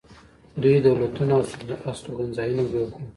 دوی 0.61 0.77
دولتونه 0.87 1.33
او 1.37 1.43
استوګنځایونه 1.89 2.63
جوړ 2.71 2.85
کړل. 2.93 3.03